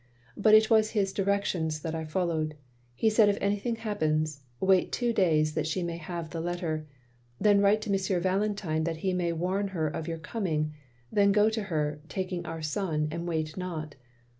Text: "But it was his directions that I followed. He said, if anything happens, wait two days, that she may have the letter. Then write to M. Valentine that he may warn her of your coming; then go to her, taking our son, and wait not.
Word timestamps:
"But 0.35 0.55
it 0.55 0.71
was 0.71 0.93
his 0.97 1.13
directions 1.13 1.81
that 1.81 1.93
I 1.93 2.05
followed. 2.05 2.55
He 2.95 3.07
said, 3.07 3.29
if 3.29 3.37
anything 3.39 3.75
happens, 3.75 4.41
wait 4.59 4.91
two 4.91 5.13
days, 5.13 5.53
that 5.53 5.67
she 5.67 5.83
may 5.83 5.97
have 5.97 6.31
the 6.31 6.41
letter. 6.41 6.87
Then 7.39 7.61
write 7.61 7.83
to 7.83 7.93
M. 8.15 8.19
Valentine 8.19 8.83
that 8.85 8.97
he 9.05 9.13
may 9.13 9.31
warn 9.31 9.67
her 9.67 9.87
of 9.87 10.07
your 10.07 10.17
coming; 10.17 10.73
then 11.11 11.31
go 11.31 11.51
to 11.51 11.61
her, 11.61 12.01
taking 12.09 12.43
our 12.47 12.63
son, 12.63 13.09
and 13.11 13.27
wait 13.27 13.55
not. 13.57 13.93